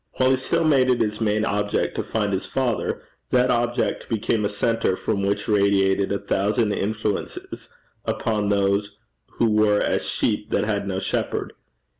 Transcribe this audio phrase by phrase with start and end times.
[0.13, 4.43] While he still made it his main object to find his father, that object became
[4.43, 7.69] a centre from which radiated a thousand influences
[8.03, 8.97] upon those
[9.33, 11.53] who were as sheep that had no shepherd.